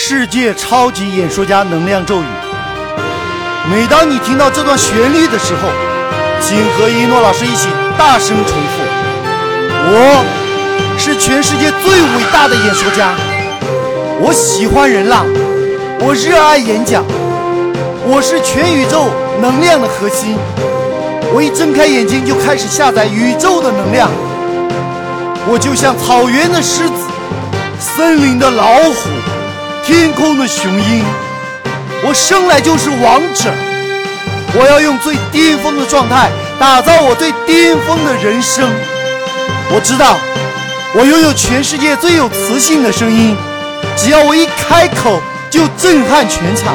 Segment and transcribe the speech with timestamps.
[0.00, 2.24] 世界超级演说家能量咒语。
[3.68, 5.68] 每当你听到这段旋律的时候，
[6.40, 7.66] 请和一诺老师一起
[7.98, 8.80] 大声重复
[9.90, 10.24] ：“我
[10.96, 13.12] 是全世界最伟大的演说家，
[14.20, 15.26] 我喜欢人浪，
[15.98, 17.04] 我热爱演讲，
[18.06, 19.10] 我是全宇宙
[19.42, 20.36] 能量的核心。
[21.34, 24.08] 我一睁开眼睛就开始下载宇宙的能量，
[25.48, 26.94] 我就像草原的狮子，
[27.80, 28.94] 森林的老虎。”
[29.88, 31.02] 天空的雄鹰，
[32.04, 33.50] 我生来就是王者。
[34.52, 36.28] 我要用最巅峰的状态
[36.60, 38.68] 打造我最巅峰的人生。
[39.72, 40.18] 我知道，
[40.94, 43.34] 我拥有全世界最有磁性的声音，
[43.96, 46.74] 只要我一开口就震撼全场。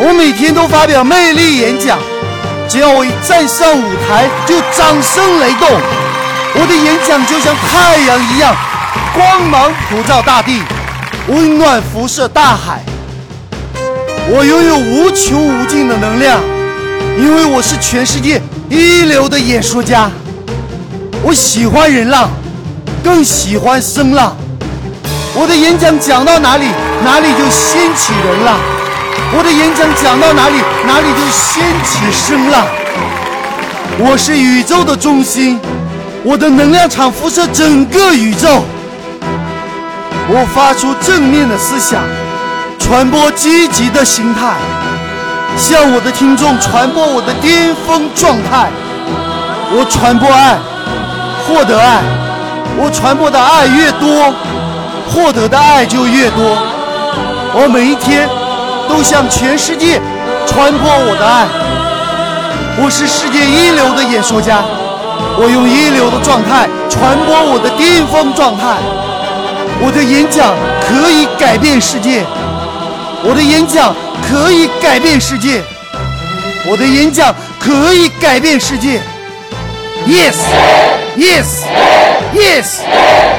[0.00, 2.00] 我每天都发表魅力演讲，
[2.68, 5.70] 只要我一站上舞台就掌声雷动。
[5.70, 8.56] 我的演讲就像太阳一样，
[9.14, 10.64] 光芒普照大地。
[11.28, 12.82] 温暖辐射大海，
[14.30, 16.40] 我拥有无穷无尽的能量，
[17.18, 18.40] 因为我是全世界
[18.70, 20.10] 一流的演说家。
[21.22, 22.30] 我喜欢人浪，
[23.04, 24.34] 更喜欢声浪。
[25.34, 26.64] 我的演讲讲到哪里，
[27.04, 28.56] 哪里就掀起人浪；
[29.36, 30.56] 我的演讲讲到哪里，
[30.86, 32.66] 哪里就掀起声浪。
[33.98, 35.60] 我是宇宙的中心，
[36.24, 38.64] 我的能量场辐射整个宇宙。
[40.30, 42.02] 我发出正面的思想，
[42.78, 44.56] 传播积极的心态，
[45.56, 48.68] 向我的听众传播我的巅峰状态。
[49.72, 50.58] 我传播爱，
[51.46, 52.02] 获得爱。
[52.76, 54.30] 我传播的爱越多，
[55.08, 56.44] 获得的爱就越多。
[57.54, 58.28] 我每一天
[58.86, 59.98] 都向全世界
[60.46, 61.46] 传播我的爱。
[62.76, 64.60] 我是世界一流的演说家，
[65.40, 68.76] 我用一流的状态传播我的巅峰状态。
[69.80, 70.56] 我的演讲
[70.88, 72.24] 可以改变世界，
[73.22, 73.94] 我的演讲
[74.28, 75.62] 可以改变世界，
[76.68, 79.00] 我的演讲可以改变世界。
[80.06, 80.36] Yes,
[81.16, 81.62] yes,
[82.34, 83.37] yes.